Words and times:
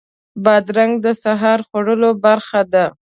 بادرنګ 0.43 0.93
د 1.05 1.07
سهار 1.23 1.59
خوړو 1.67 2.09
برخه 2.23 2.61
ده. 2.73 2.85